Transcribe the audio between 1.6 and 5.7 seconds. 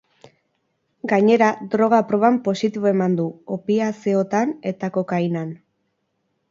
droga-proban positibo eman du opiazeotan eta kokainan.